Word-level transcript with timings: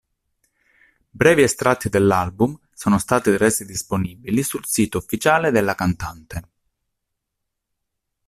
Brevi 1.11 1.43
estratti 1.43 1.87
dell'album 1.87 2.59
sono 2.73 2.97
stati 2.97 3.37
resi 3.37 3.67
disponibili 3.67 4.41
sul 4.41 4.65
sito 4.65 4.97
ufficiale 4.97 5.51
della 5.51 5.75
cantante. 5.75 6.41